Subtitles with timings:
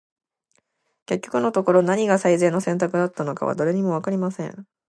[1.05, 4.67] •結局のところ、何が最善の選択だったのかは、誰にも分かりません。